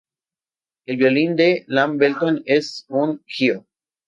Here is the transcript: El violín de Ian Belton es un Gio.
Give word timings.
El 0.87 0.97
violín 0.97 1.35
de 1.35 1.63
Ian 1.67 1.99
Belton 1.99 2.41
es 2.47 2.85
un 2.89 3.21
Gio. 3.27 3.67